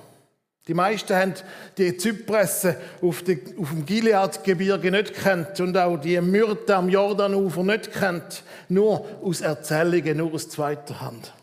Die 0.67 0.73
meisten 0.73 1.15
haben 1.15 1.35
die 1.77 1.95
Zypressen 1.95 2.75
auf, 3.03 3.21
dem 3.21 3.85
Gilead-Gebirge 3.85 4.89
nicht 4.89 5.13
kennt 5.13 5.59
und 5.59 5.77
auch 5.77 5.97
die 5.97 6.19
Myrte 6.21 6.75
am 6.75 6.89
Jordanufer 6.89 7.63
nicht 7.63 7.91
kennt, 7.91 8.43
nur 8.67 9.05
aus 9.21 9.41
Erzählungen, 9.41 10.17
nur 10.17 10.33
aus 10.33 10.49
zweiter 10.49 11.01
Hand. 11.01 11.33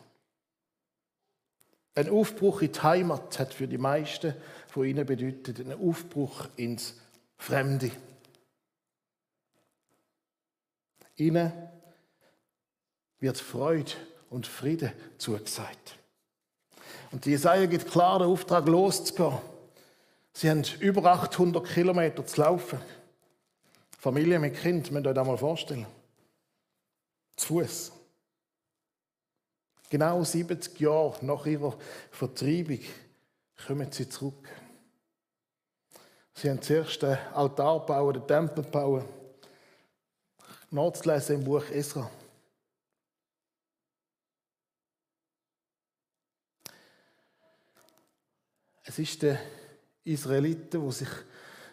Ein 1.95 2.11
Aufbruch 2.11 2.63
in 2.63 2.73
die 2.73 2.83
Heimat 2.83 3.39
hat 3.39 3.55
für 3.55 3.69
die 3.69 3.79
meisten 3.79 4.35
von 4.77 4.85
ihnen 4.85 5.07
bedeutet 5.07 5.59
einen 5.59 5.81
Aufbruch 5.81 6.49
ins 6.57 6.97
Fremde. 7.39 7.91
Ihnen 11.17 11.51
wird 13.19 13.39
Freude 13.39 13.93
und 14.29 14.47
Friede 14.47 14.93
zugesagt. 15.17 15.97
Und 17.11 17.25
Jesaja 17.25 17.65
gibt 17.65 17.91
klar 17.91 18.19
den 18.19 18.29
Auftrag, 18.29 18.69
loszugehen. 18.69 19.39
Sie 20.35 20.51
haben 20.51 20.63
über 20.81 21.11
800 21.11 21.67
Kilometer 21.67 22.27
zu 22.27 22.43
laufen. 22.43 22.79
Familie 23.99 24.39
mit 24.39 24.61
Kind, 24.61 24.91
müsst 24.91 25.07
ihr 25.07 25.09
euch 25.09 25.15
das 25.15 25.27
mal 25.27 25.39
vorstellen. 25.39 25.87
Zu 27.37 27.61
Fuß. 27.61 27.93
Genau 29.89 30.23
70 30.23 30.79
Jahre 30.81 31.25
nach 31.25 31.47
ihrer 31.47 31.79
Vertreibung 32.11 32.81
kommen 33.67 33.91
sie 33.91 34.07
zurück. 34.11 34.47
Sie 36.39 36.51
haben 36.51 36.61
zuerst 36.61 37.01
den 37.01 37.17
Altar 37.33 37.81
gebaut, 37.81 38.17
den 38.17 38.27
Tempel 38.27 38.63
gebaut. 38.63 39.05
Nachzulesen 40.71 41.37
im 41.37 41.45
Buch 41.45 41.65
Esra. 41.71 42.11
Es 48.85 48.99
ist 48.99 49.23
den 49.23 49.39
Israeliten, 50.05 50.85
die 50.85 50.93
sich 50.93 51.09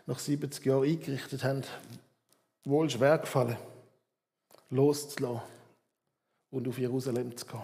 nach 0.05 0.17
70 0.17 0.65
Jahren 0.65 0.85
eingerichtet 0.85 1.43
haben, 1.43 1.63
wohl 2.63 2.89
schwer 2.89 3.17
gefallen, 3.17 3.57
loszulassen 4.69 5.41
und 6.51 6.67
auf 6.69 6.77
Jerusalem 6.77 7.35
zu 7.35 7.45
gehen. 7.45 7.63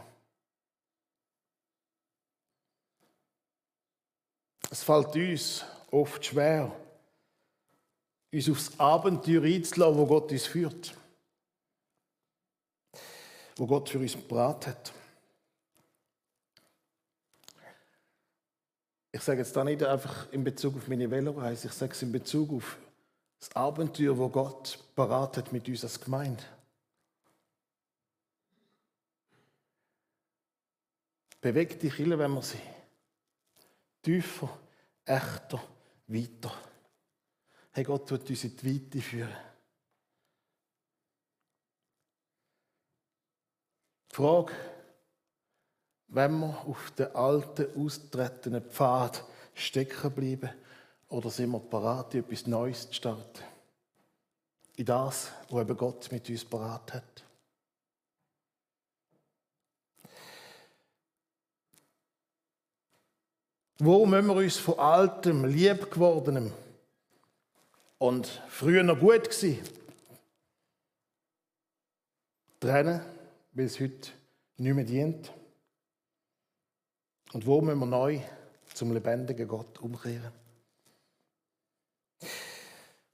Es 4.70 4.84
fällt 4.84 5.15
uns 5.15 5.63
oft 5.91 6.25
schwer, 6.25 6.75
uns 8.31 8.50
aufs 8.50 8.79
Abenteuer 8.79 9.43
einzulassen, 9.43 9.98
wo 9.98 10.05
Gott 10.05 10.31
uns 10.31 10.45
führt. 10.45 10.95
Wo 13.56 13.65
Gott 13.65 13.89
für 13.89 13.99
uns 13.99 14.15
bereit 14.15 14.67
hat. 14.67 14.93
Ich 19.12 19.21
sage 19.21 19.39
jetzt 19.39 19.56
da 19.56 19.63
nicht 19.63 19.84
einfach 19.84 20.32
in 20.32 20.43
Bezug 20.43 20.77
auf 20.77 20.88
meine 20.88 21.10
Veloreise, 21.10 21.67
ich 21.67 21.73
sage 21.73 21.93
es 21.93 22.01
in 22.04 22.12
Bezug 22.12 22.54
auf 22.54 22.77
das 23.39 23.56
Abenteuer, 23.56 24.17
wo 24.17 24.30
Gott 24.30 24.77
parat 24.95 25.38
hat 25.38 25.51
mit 25.51 25.67
uns 25.67 25.84
als 25.84 25.99
Gemeinde. 25.99 26.43
Bewegt 31.41 31.82
Kille, 31.82 32.19
wenn 32.19 32.32
wir 32.34 32.41
sie 32.41 32.60
tiefer, 34.01 34.49
echter, 35.06 35.63
weiter. 36.08 36.54
Hey, 37.80 37.86
Gott 37.86 38.12
wird 38.12 38.30
uns 38.30 38.44
in 38.44 38.58
die 38.58 38.76
Weite 38.76 39.02
führen. 39.02 39.38
Die 44.12 44.15
Frage, 44.15 44.52
wenn 46.10 46.39
wir 46.42 46.65
auf 46.68 46.92
den 46.92 47.15
alten, 47.15 47.68
austretenden 47.82 48.70
Pfad 48.70 49.24
stecken 49.54 50.12
bleiben 50.12 50.50
oder 51.08 51.30
sind 51.30 51.52
wir 51.52 51.62
parat, 51.62 52.15
etwas 52.15 52.48
Neues 52.48 52.86
zu 52.89 52.96
starten? 52.96 53.44
In 54.76 54.84
das, 54.84 55.32
was 55.50 55.78
Gott 55.78 56.12
mit 56.12 56.30
uns 56.30 56.44
parat 56.44 56.96
hat. 56.96 57.24
Wo 63.78 64.06
müssen 64.06 64.28
wir 64.28 64.36
uns 64.36 64.58
von 64.58 64.78
altem, 64.78 65.46
lieb 65.46 65.89
gewordenem 65.89 66.52
und 67.99 68.27
früher 68.47 68.81
noch 68.81 68.99
gut 68.99 69.29
gewesen 69.29 69.59
trennen, 72.59 73.01
weil 73.53 73.65
es 73.65 73.79
heute 73.79 74.12
nicht 74.57 74.73
mehr 74.73 74.83
dient? 74.83 75.31
Und 77.31 77.45
wo 77.45 77.62
müssen 77.62 77.79
wir 77.79 77.85
neu 77.85 78.21
zum 78.73 78.91
lebendigen 78.91 79.47
Gott 79.47 79.77
umkehren? 79.79 80.31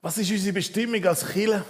Was 0.00 0.18
ist 0.18 0.30
unsere 0.30 0.54
Bestimmung 0.54 1.04
als 1.04 1.26
Killer? 1.26 1.64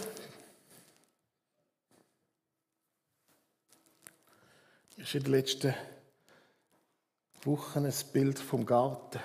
Ist 4.97 5.15
in 5.15 5.25
den 5.25 5.33
letzten 5.33 5.75
Wochen 7.45 7.85
ein 7.85 7.95
Bild 8.13 8.39
vom 8.39 8.67
Garten 8.67 9.21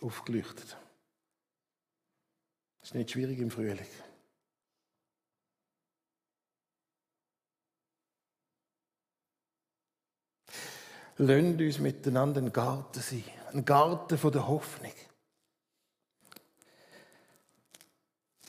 aufgeleuchtet. 0.00 0.76
Ist 2.86 2.94
nicht 2.94 3.10
schwierig 3.10 3.40
im 3.40 3.50
Frühling. 3.50 3.84
Lasst 11.16 11.60
uns 11.60 11.78
miteinander 11.80 12.40
ein 12.40 12.52
Garten 12.52 13.00
sein. 13.00 13.24
Ein 13.52 13.64
Garten 13.64 14.30
der 14.30 14.46
Hoffnung. 14.46 14.92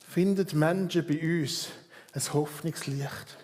Findet 0.08 0.54
Menschen 0.54 1.08
bei 1.08 1.20
uns 1.20 1.70
ein 2.14 2.34
Hoffnungslicht. 2.34 3.38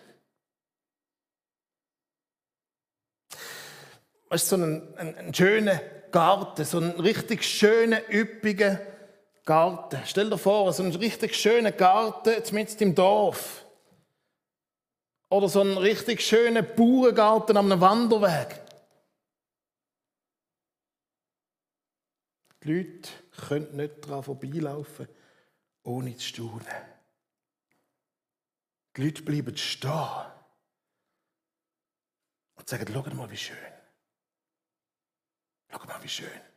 Es 4.29 4.43
ist 4.43 4.49
so 4.49 4.57
ein, 4.57 4.95
ein, 4.97 5.15
ein 5.15 5.33
schöner 5.33 5.77
Garten, 6.11 6.63
so 6.65 6.77
ein 6.77 6.91
richtig 6.99 7.43
schöner, 7.43 7.99
üppiger 8.13 8.92
Garten. 9.45 10.01
Stell 10.05 10.29
dir 10.29 10.37
vor, 10.37 10.71
so 10.71 10.83
ein 10.83 10.95
richtig 10.95 11.35
schöner 11.35 11.71
Garten 11.71 12.41
mitten 12.53 12.83
im 12.83 12.95
Dorf. 12.95 13.65
Oder 15.29 15.49
so 15.49 15.61
ein 15.61 15.77
richtig 15.77 16.21
schöner 16.21 16.61
Bauerngarten 16.61 17.57
am 17.57 17.81
Wanderweg. 17.81 18.61
Die 22.63 22.73
Leute 22.73 23.09
können 23.47 23.75
nicht 23.75 24.05
daran 24.05 24.23
vorbeilaufen, 24.23 25.07
ohne 25.83 26.15
zu 26.15 26.27
staunen. 26.27 26.65
Die 28.95 29.03
Leute 29.03 29.23
bleiben 29.23 29.57
stehen 29.57 30.31
und 32.55 32.69
sagen, 32.69 32.85
schau 32.93 33.15
mal, 33.15 33.29
wie 33.29 33.37
schön. 33.37 33.57
Schau 35.69 35.83
mal, 35.85 36.01
wie 36.03 36.09
schön. 36.09 36.52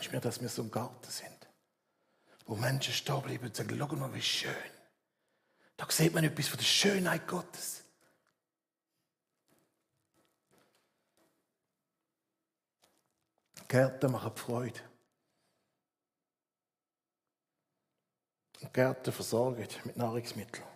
Ich 0.00 0.10
mir, 0.10 0.20
dass 0.20 0.40
wir 0.40 0.48
so 0.48 0.62
im 0.62 0.70
Garten 0.70 1.10
sind, 1.10 1.48
wo 2.46 2.56
Menschen 2.56 2.94
stehen 2.94 3.22
bleiben 3.22 3.46
und 3.46 3.54
sagen, 3.54 3.76
schau 3.78 3.96
mal, 3.96 4.14
wie 4.14 4.22
schön. 4.22 4.54
Da 5.76 5.86
sieht 5.90 6.14
man 6.14 6.24
etwas 6.24 6.48
von 6.48 6.58
der 6.58 6.64
Schönheit 6.64 7.26
Gottes. 7.26 7.84
Gärten 13.68 14.10
machen 14.10 14.36
Freude. 14.36 14.80
Und 18.60 18.74
Gärten 18.74 19.12
versorgen 19.12 19.66
mit 19.84 19.96
Nahrungsmitteln. 19.96 20.66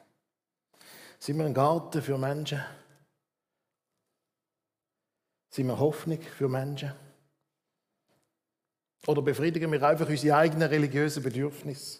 Sind 1.18 1.38
wir 1.38 1.46
ein 1.46 1.54
Garten 1.54 2.02
für 2.02 2.16
Menschen? 2.16 2.64
Sind 5.50 5.66
wir 5.66 5.78
Hoffnung 5.78 6.22
für 6.22 6.48
Menschen? 6.48 7.03
Oder 9.06 9.22
befriedigen 9.22 9.70
wir 9.70 9.82
einfach 9.82 10.08
unsere 10.08 10.36
eigenen 10.36 10.68
religiösen 10.68 11.22
Bedürfnisse? 11.22 11.98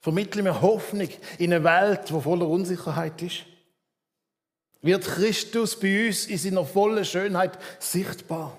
Vermitteln 0.00 0.44
wir 0.44 0.60
Hoffnung 0.60 1.08
in 1.38 1.52
eine 1.52 1.64
Welt, 1.64 2.08
die 2.08 2.20
voller 2.20 2.48
Unsicherheit 2.48 3.20
ist? 3.22 3.44
wird 4.80 5.04
Christus 5.04 5.78
bei 5.78 6.06
uns 6.06 6.26
in 6.26 6.38
seiner 6.38 6.64
vollen 6.64 7.04
Schönheit 7.04 7.58
sichtbar. 7.80 8.56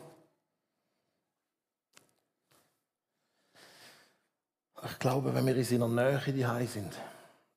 Ich 4.85 4.99
glaube, 4.99 5.33
wenn 5.33 5.45
wir 5.45 5.55
in 5.55 5.63
seiner 5.63 5.87
Nähe 5.87 6.21
die 6.27 6.67
sind, 6.67 6.93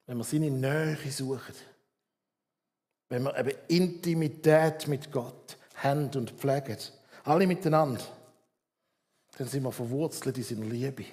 wenn 0.06 0.18
wir 0.18 0.24
seine 0.24 0.50
Nähe 0.50 0.96
suchen, 1.10 1.54
wenn 3.08 3.22
wir 3.22 3.36
eben 3.38 3.58
Intimität 3.68 4.88
mit 4.88 5.12
Gott 5.12 5.56
haben 5.76 6.10
und 6.16 6.30
pflegen, 6.32 6.78
alle 7.24 7.46
miteinander, 7.46 8.02
dann 9.36 9.48
sind 9.48 9.62
wir 9.62 9.72
verwurzelt 9.72 10.36
in 10.36 10.44
seiner 10.44 10.66
Liebe. 10.66 11.04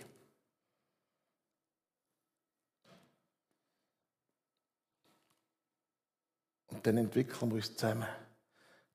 Und 6.68 6.86
dann 6.86 6.98
entwickeln 6.98 7.50
wir 7.50 7.56
uns 7.56 7.76
zusammen 7.76 8.08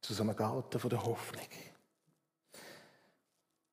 zu 0.01 0.15
so 0.15 0.23
einem 0.23 0.37
Garten 0.37 0.89
der 0.89 1.05
Hoffnung. 1.05 1.49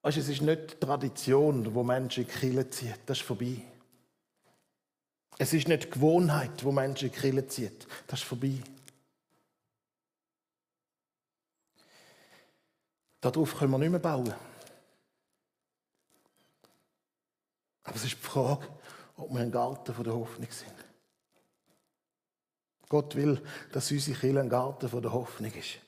Weißt, 0.01 0.17
es 0.17 0.29
ist 0.29 0.41
nicht 0.41 0.81
Tradition, 0.81 1.73
wo 1.75 1.83
Menschen 1.83 2.23
in 2.23 2.29
die 2.29 2.33
Kirche 2.33 2.69
ziehen. 2.69 2.95
Das 3.05 3.19
ist 3.19 3.25
vorbei. 3.25 3.61
Es 5.37 5.53
ist 5.53 5.67
nicht 5.67 5.91
Gewohnheit, 5.91 6.63
wo 6.63 6.71
Menschen 6.71 7.09
in 7.09 7.13
die 7.13 7.19
Kirche 7.19 7.47
ziehen. 7.47 7.75
Das 8.07 8.19
ist 8.19 8.25
vorbei. 8.25 8.63
Darauf 13.19 13.55
können 13.55 13.71
wir 13.71 13.77
nicht 13.77 13.91
mehr 13.91 13.99
bauen. 13.99 14.33
Aber 17.83 17.95
es 17.95 18.03
ist 18.03 18.13
die 18.13 18.25
Frage, 18.25 18.67
ob 19.17 19.31
wir 19.31 19.41
ein 19.41 19.51
Garten 19.51 20.03
der 20.03 20.13
Hoffnung 20.13 20.47
sind. 20.49 20.73
Gott 22.89 23.15
will, 23.15 23.41
dass 23.71 23.91
unsere 23.91 24.17
Kirche 24.17 24.39
ein 24.39 24.49
Garten 24.49 25.01
der 25.01 25.13
Hoffnung 25.13 25.53
ist. 25.53 25.79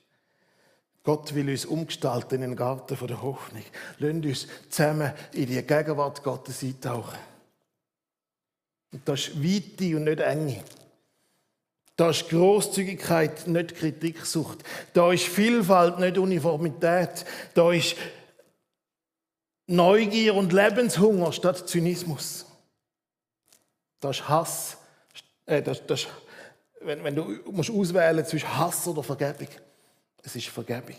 Gott 1.02 1.34
will 1.34 1.50
uns 1.50 1.66
umgestalten 1.66 2.36
in 2.36 2.44
einen 2.44 2.56
Garten 2.56 3.06
der 3.06 3.22
Hoffnung. 3.22 3.62
Lasst 3.98 4.24
uns 4.24 4.46
zusammen 4.70 5.12
in 5.32 5.46
die 5.46 5.62
Gegenwart 5.62 6.22
Gottes 6.22 6.62
eintauchen. 6.62 7.18
Und 8.90 9.06
das 9.06 9.28
ist 9.28 9.44
Weite 9.44 9.96
und 9.96 10.04
nicht 10.04 10.20
Enge. 10.20 10.64
Da 11.96 12.10
ist 12.10 12.28
Großzügigkeit, 12.28 13.46
nicht 13.46 13.76
Kritiksucht. 13.76 14.64
Da 14.94 15.12
ist 15.12 15.24
Vielfalt, 15.24 15.98
nicht 15.98 16.16
Uniformität. 16.16 17.26
Da 17.52 17.70
ist 17.70 17.96
Neugier 19.66 20.34
und 20.34 20.52
Lebenshunger 20.52 21.32
statt 21.32 21.68
Zynismus. 21.68 22.46
Da 24.00 24.10
ist 24.10 24.28
Hass. 24.28 24.76
Äh, 25.46 25.62
das, 25.62 25.86
das, 25.86 26.06
wenn, 26.80 27.02
wenn 27.02 27.14
du 27.14 27.40
musst 27.50 27.70
auswählen 27.70 28.24
zwischen 28.26 28.58
Hass 28.58 28.86
oder 28.86 29.02
Vergebung, 29.02 29.48
es 30.22 30.36
ist 30.36 30.48
Vergebung. 30.48 30.96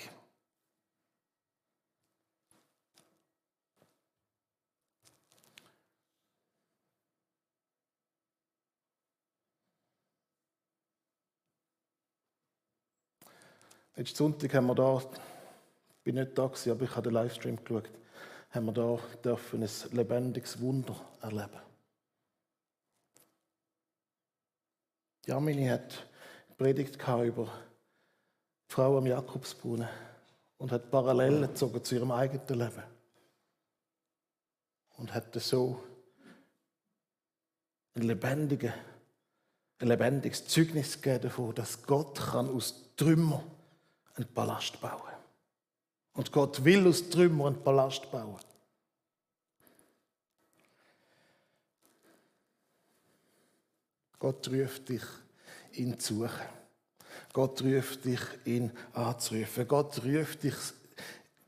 Letzten 13.97 14.17
Sonntag 14.17 14.54
haben 14.54 14.67
wir 14.67 14.75
da, 14.75 14.97
ich 14.97 16.04
bin 16.04 16.15
nicht 16.15 16.38
da 16.38 16.47
gewesen, 16.47 16.71
aber 16.71 16.84
ich 16.84 16.91
habe 16.91 17.04
den 17.04 17.13
Livestream 17.13 17.63
geschaut, 17.63 17.89
haben 18.55 18.67
wir 18.67 18.99
dürfen 19.23 19.63
ein 19.63 19.69
lebendiges 19.91 20.59
Wunder 20.61 20.95
erleben. 21.21 21.59
Jamini 25.25 25.67
hat 25.67 26.07
Predigt 26.57 26.95
über 26.95 27.45
die 27.45 28.73
Frau 28.73 28.97
am 28.97 29.05
Jakobsbrunnen 29.05 29.89
und 30.57 30.71
hat 30.71 30.89
Parallelen 30.89 31.41
gezogen 31.41 31.83
zu 31.83 31.95
ihrem 31.95 32.11
eigenen 32.11 32.59
Leben. 32.59 32.83
Und 34.97 35.13
hat 35.13 35.33
so 35.41 35.83
ein, 37.95 38.03
lebendige, 38.03 38.73
ein 39.79 39.87
lebendiges 39.87 40.47
Zeugnis 40.47 41.01
gegeben 41.01 41.23
davon, 41.23 41.53
dass 41.55 41.83
Gott 41.83 42.17
kann 42.17 42.49
aus 42.49 42.95
Trümmern 42.95 43.43
einen 44.13 44.33
Palast 44.33 44.79
bauen. 44.79 45.11
Und 46.13 46.31
Gott 46.31 46.63
will 46.63 46.87
aus 46.87 47.09
Trümmern 47.09 47.55
einen 47.55 47.63
Palast 47.63 48.09
bauen. 48.09 48.39
Gott 54.19 54.47
ruft 54.49 54.89
dich, 54.89 55.04
ihn 55.73 55.99
zu 55.99 56.19
suchen. 56.19 56.47
Gott 57.34 57.62
ruft 57.63 58.06
dich, 58.06 58.21
ihn 58.45 58.71
anzurufen. 58.93 59.67
Gott 59.67 60.04
ruft 60.04 60.43
dich, 60.43 60.56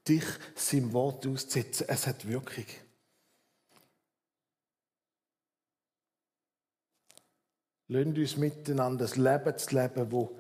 dich 0.07 0.25
sein 0.55 0.91
Wort 0.93 1.25
auszusetzen. 1.25 1.87
Es 1.89 2.07
hat 2.07 2.27
Wirkung. 2.27 2.65
Lasst 7.89 8.17
uns 8.17 8.37
miteinander 8.37 9.05
das 9.05 9.15
Leben 9.15 9.57
zu 9.57 9.75
leben, 9.75 10.11
wo 10.11 10.37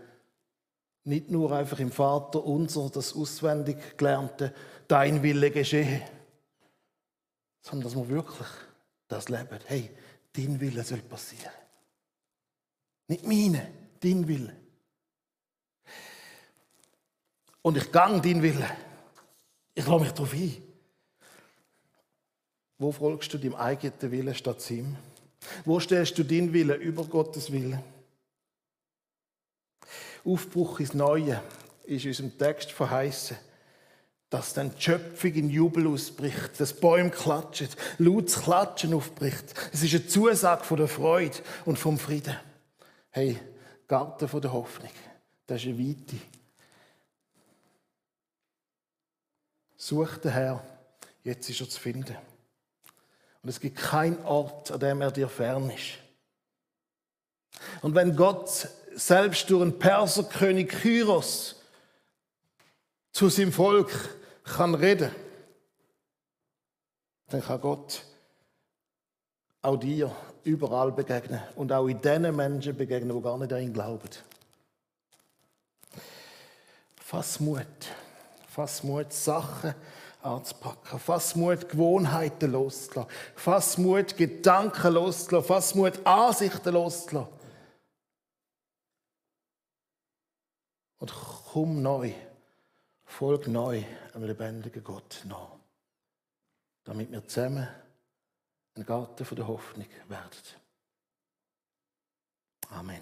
nicht 1.05 1.31
nur 1.31 1.53
einfach 1.53 1.79
im 1.79 1.91
Vater 1.91 2.43
unser, 2.43 2.89
das 2.89 3.15
auswendig 3.15 3.97
gelernte, 3.97 4.53
dein 4.89 5.23
Wille 5.23 5.49
geschehe, 5.51 6.05
sondern 7.61 7.85
dass 7.85 7.95
wir 7.95 8.09
wirklich 8.09 8.47
das 9.07 9.29
leben. 9.29 9.59
Hey, 9.65 9.89
dein 10.33 10.59
Wille 10.59 10.83
soll 10.83 10.99
passieren. 10.99 11.56
Nicht 13.07 13.25
meine, 13.25 13.71
dein 14.01 14.27
Wille. 14.27 14.55
Und 17.61 17.77
ich 17.77 17.91
gang 17.91 18.21
dein 18.21 18.41
Wille. 18.41 18.69
Ich 19.73 19.85
lasse 19.85 20.03
mich 20.03 20.11
darauf 20.11 20.33
ein. 20.33 20.55
Wo 22.77 22.91
folgst 22.91 23.33
du 23.33 23.37
deinem 23.37 23.55
eigenen 23.55 24.11
Willen 24.11 24.35
statt 24.35 24.61
seinem? 24.61 24.95
Wo 25.65 25.79
stellst 25.79 26.17
du 26.17 26.23
deinen 26.23 26.53
Willen 26.53 26.79
über 26.79 27.03
Gottes 27.05 27.51
Willen? 27.51 27.81
Aufbruch 30.23 30.79
ins 30.79 30.93
Neue 30.93 31.41
ist 31.85 32.03
in 32.03 32.11
unserem 32.11 32.37
Text 32.37 32.71
verheißen, 32.71 33.37
dass 34.29 34.53
dann 34.53 34.75
die 34.75 34.81
Schöpfung 34.81 35.33
in 35.33 35.49
Jubel 35.49 35.87
ausbricht, 35.87 36.59
das 36.59 36.73
Bäume 36.73 37.11
klatschen, 37.11 37.69
lautes 37.97 38.41
Klatschen 38.41 38.93
aufbricht. 38.93 39.53
Es 39.71 39.83
ist 39.83 39.93
eine 39.93 40.07
Zusage 40.07 40.65
von 40.65 40.77
der 40.77 40.89
Freude 40.89 41.37
und 41.65 41.79
vom 41.79 41.97
Frieden. 41.97 42.35
Hey, 43.17 43.35
Garten 43.87 44.29
der 44.41 44.53
Hoffnung, 44.53 44.91
das 45.47 45.63
ist 45.63 45.69
eine 45.69 45.79
Weite. 45.79 46.17
Such 49.75 50.17
den 50.17 50.33
Herr, 50.33 50.63
jetzt 51.23 51.49
ist 51.49 51.59
er 51.59 51.67
zu 51.67 51.79
finden. 51.79 52.15
Und 53.41 53.49
es 53.49 53.59
gibt 53.59 53.79
keinen 53.79 54.23
Ort, 54.23 54.69
an 54.69 54.79
dem 54.81 55.01
er 55.01 55.09
dir 55.09 55.27
fern 55.29 55.67
ist. 55.71 55.97
Und 57.81 57.95
wenn 57.95 58.15
Gott 58.15 58.69
selbst 58.93 59.49
durch 59.49 59.63
den 59.63 59.79
Perserkönig 59.79 60.67
Kyros 60.67 61.55
zu 63.13 63.29
seinem 63.29 63.51
Volk 63.51 63.89
kann 64.43 64.75
reden, 64.75 65.09
dann 67.29 67.41
kann 67.41 67.61
Gott 67.61 68.03
auch 69.63 69.77
dir 69.77 70.15
überall 70.47 70.91
begegnen. 70.91 71.41
Und 71.55 71.71
auch 71.71 71.87
in 71.87 72.01
den 72.01 72.35
Menschen 72.35 72.75
begegnen, 72.75 73.15
die 73.15 73.21
gar 73.21 73.37
nicht 73.37 73.53
an 73.53 73.61
ihn 73.61 73.73
glauben. 73.73 74.09
Fass 76.95 77.39
Mut, 77.39 77.65
fass 78.49 78.83
Mut, 78.83 79.13
Sachen 79.13 79.73
anzupacken, 80.21 80.99
fass 80.99 81.35
Mut, 81.35 81.69
Gewohnheiten 81.69 82.51
loszulassen, 82.51 83.11
fass 83.35 83.77
Mut, 83.77 84.17
Gedanken 84.17 84.93
loszulassen, 84.93 85.47
fass 85.47 85.75
Mut, 85.75 86.05
Ansichten 86.05 86.73
loszulassen. 86.73 87.33
Und 90.99 91.13
komm 91.51 91.81
neu, 91.81 92.11
folg 93.05 93.47
neu 93.47 93.83
am 94.13 94.23
lebendigen 94.23 94.83
Gott 94.83 95.23
nach, 95.25 95.55
damit 96.83 97.11
wir 97.11 97.25
zusammen 97.25 97.67
ein 98.77 98.85
Garten 98.85 99.25
von 99.25 99.35
der 99.35 99.47
Hoffnung 99.47 99.87
werden. 100.07 100.29
Amen. 102.69 103.01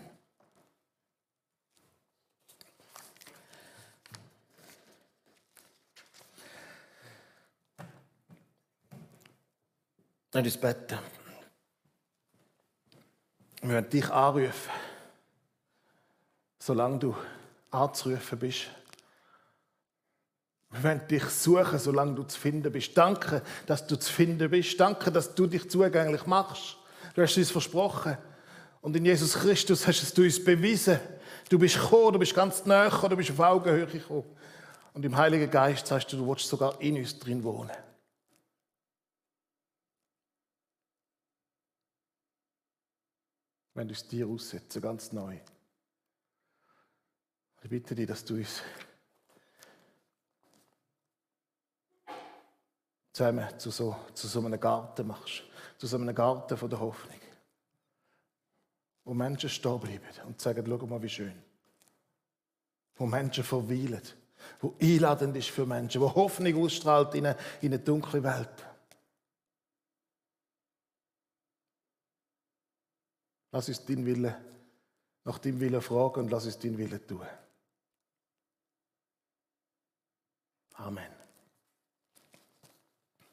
Lass 10.31 10.43
uns 10.43 10.57
beten. 10.57 10.99
Wir 13.61 13.69
werden 13.69 13.89
dich 13.89 14.09
anrufen, 14.09 14.71
solange 16.59 16.99
du 16.99 17.15
anzurufen 17.71 18.39
bist. 18.39 18.69
Wir 20.75 20.83
wollen 20.83 21.07
dich 21.07 21.23
suchen, 21.23 21.79
solange 21.79 22.15
du 22.15 22.23
zu 22.23 22.39
finden 22.39 22.71
bist. 22.71 22.97
Danke, 22.97 23.41
dass 23.65 23.87
du 23.87 23.95
zu 23.95 24.11
finden 24.11 24.49
bist. 24.49 24.79
Danke, 24.79 25.11
dass 25.11 25.33
du 25.33 25.47
dich 25.47 25.69
zugänglich 25.69 26.25
machst. 26.25 26.77
Du 27.13 27.21
hast 27.21 27.31
es 27.31 27.37
uns 27.37 27.51
versprochen. 27.51 28.17
Und 28.81 28.95
in 28.95 29.05
Jesus 29.05 29.33
Christus 29.33 29.87
hast 29.87 30.03
es 30.03 30.13
du 30.13 30.23
uns 30.23 30.43
bewiesen, 30.43 30.99
Du 31.49 31.59
bist 31.59 31.75
gekommen, 31.75 32.13
du 32.13 32.19
bist 32.19 32.33
ganz 32.33 32.65
nah 32.65 32.89
gekommen, 32.89 33.11
du 33.11 33.17
bist 33.17 33.31
auf 33.31 33.39
Augenhöhe 33.39 33.85
gekommen. 33.85 34.25
Und 34.93 35.05
im 35.05 35.15
Heiligen 35.15 35.49
Geist 35.49 35.85
sagst 35.87 36.11
du, 36.11 36.17
du 36.17 36.27
willst 36.27 36.47
sogar 36.47 36.79
in 36.81 36.97
uns 36.97 37.19
drin 37.19 37.43
wohnen. 37.43 37.75
Wenn 43.73 43.87
du 43.87 43.93
es 43.93 44.07
dir 44.07 44.25
aussetzen, 44.27 44.81
ganz 44.81 45.11
neu. 45.11 45.37
Ich 47.61 47.69
bitte 47.69 47.93
dich, 47.93 48.07
dass 48.07 48.23
du 48.23 48.35
uns 48.35 48.61
zusammen 53.15 53.47
zu 53.57 53.71
so, 53.71 53.95
zu 54.13 54.27
so 54.27 54.45
einem 54.45 54.59
Garten 54.59 55.07
machst. 55.07 55.43
Zu 55.77 55.87
so 55.87 55.95
einem 55.95 56.13
Garten 56.13 56.57
von 56.57 56.69
der 56.69 56.79
Hoffnung. 56.81 57.19
Wo 59.05 59.13
Menschen 59.13 59.49
stehen 59.49 59.79
bleiben 59.79 60.03
und 60.25 60.41
sagen, 60.41 60.65
schau 60.67 60.85
mal, 60.85 61.01
wie 61.01 61.07
schön. 61.07 61.41
Wo 62.95 63.05
Menschen 63.05 63.45
verweilen. 63.45 64.01
Wo 64.59 64.75
einladend 64.81 65.37
ist 65.37 65.49
für 65.49 65.65
Menschen. 65.65 66.01
Wo 66.01 66.13
Hoffnung 66.13 66.61
ausstrahlt 66.61 67.15
in 67.15 67.27
eine, 67.27 67.37
in 67.61 67.73
eine 67.73 67.79
dunkle 67.79 68.21
Welt. 68.21 68.65
Lass 73.51 73.69
uns 73.69 73.85
dein 73.85 74.05
Wille, 74.05 74.35
nach 75.23 75.39
deinem 75.39 75.61
Willen 75.61 75.81
fragen 75.81 76.25
und 76.25 76.31
lass 76.31 76.45
uns 76.45 76.59
dein 76.59 76.77
Wille 76.77 77.05
tun. 77.07 77.25
Amen. 80.73 81.14